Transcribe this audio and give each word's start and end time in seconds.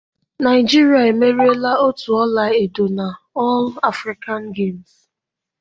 Naịjirịa 0.43 1.01
e 1.09 1.11
meriela 1.19 1.71
otu 1.87 2.09
ọla 2.23 2.45
edo 2.63 2.85
na 2.97 3.07
All-Africa 3.45 4.33
Games.. 4.55 4.91